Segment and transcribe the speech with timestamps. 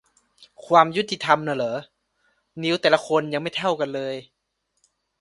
[0.65, 1.77] ความยุติธรรมนะเหรอ
[2.63, 4.15] นิ้วแต่ละคนยังไม่เท่ากันเลย